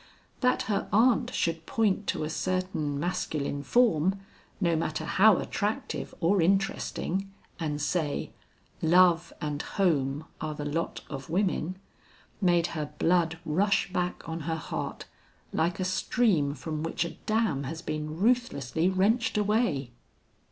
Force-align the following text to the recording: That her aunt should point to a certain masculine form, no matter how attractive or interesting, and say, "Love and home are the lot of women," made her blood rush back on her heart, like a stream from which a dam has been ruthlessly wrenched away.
That 0.39 0.63
her 0.63 0.89
aunt 0.91 1.31
should 1.31 1.67
point 1.67 2.07
to 2.07 2.23
a 2.23 2.29
certain 2.31 2.99
masculine 2.99 3.61
form, 3.61 4.19
no 4.59 4.75
matter 4.75 5.05
how 5.05 5.37
attractive 5.37 6.11
or 6.19 6.41
interesting, 6.41 7.31
and 7.59 7.79
say, 7.79 8.31
"Love 8.81 9.31
and 9.41 9.61
home 9.61 10.25
are 10.41 10.55
the 10.55 10.65
lot 10.65 11.01
of 11.07 11.29
women," 11.29 11.77
made 12.41 12.65
her 12.73 12.91
blood 12.97 13.37
rush 13.45 13.93
back 13.93 14.27
on 14.27 14.39
her 14.39 14.55
heart, 14.55 15.05
like 15.53 15.79
a 15.79 15.85
stream 15.85 16.55
from 16.55 16.81
which 16.81 17.05
a 17.05 17.11
dam 17.27 17.65
has 17.65 17.83
been 17.83 18.17
ruthlessly 18.17 18.89
wrenched 18.89 19.37
away. 19.37 19.91